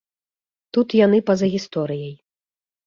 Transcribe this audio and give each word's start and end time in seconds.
Тут 0.77 0.87
яны 1.05 1.17
па-за 1.31 1.47
гісторыяй. 1.59 2.15